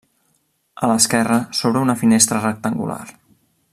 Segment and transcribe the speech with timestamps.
[0.87, 3.01] A l'esquerra s'obre una finestra rectangular.